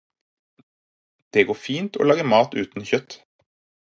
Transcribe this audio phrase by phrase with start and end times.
[1.37, 3.19] Det går fint å lage mat uten kjøtt.